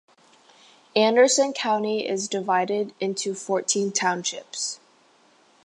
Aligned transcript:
Anderson 0.95 1.53
County 1.53 2.07
is 2.07 2.27
divided 2.27 2.91
into 2.99 3.35
fourteen 3.35 3.91
townships. 3.91 4.79